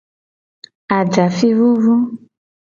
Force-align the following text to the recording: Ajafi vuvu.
Ajafi 0.97 1.47
vuvu. 1.57 1.93